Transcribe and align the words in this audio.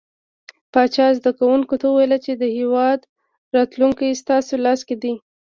پاچا 0.73 1.07
زده 1.17 1.31
کوونکو 1.39 1.75
ته 1.81 1.85
وويل 1.89 2.13
چې 2.25 2.31
د 2.35 2.43
هيواد 2.57 2.99
راتلونکې 3.55 4.19
ستاسو 4.21 4.53
لاس 4.65 4.79
کې 4.87 4.95
ده. 5.01 5.13